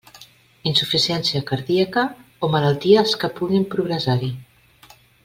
[0.71, 2.05] Insuficiència cardíaca
[2.47, 4.33] o malalties que puguin progressar-hi.